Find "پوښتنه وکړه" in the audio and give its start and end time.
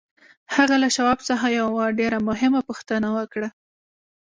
2.69-3.49